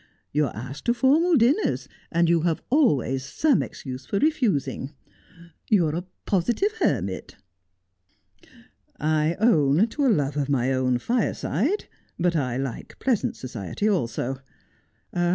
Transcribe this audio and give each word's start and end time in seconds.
You 0.31 0.45
are 0.47 0.55
asked 0.55 0.85
to 0.85 0.95
formal 0.95 1.35
dinners, 1.35 1.87
and 2.11 2.27
you 2.27 2.41
have 2.41 2.59
always 2.71 3.23
some 3.23 3.61
excuse 3.61 4.03
for 4.03 4.17
refusing. 4.17 4.95
You 5.69 5.85
are 5.85 5.95
a 5.95 6.05
positive 6.25 6.71
hermit!'' 6.79 7.35
I 8.99 9.35
own 9.35 9.87
to 9.89 10.07
a 10.07 10.09
love 10.09 10.37
of 10.37 10.49
my 10.49 10.73
own 10.73 10.97
fireside, 10.97 11.85
but 12.17 12.35
I 12.35 12.57
like 12.57 12.97
pleasant 12.97 13.35
society 13.35 13.87
also. 13.87 14.39